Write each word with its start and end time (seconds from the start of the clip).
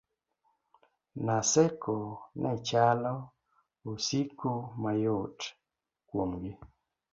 Naseko 1.25 1.95
nechalo 2.41 3.13
osiko 3.91 4.49
mayot 4.81 5.39
kuomgi 6.07 6.51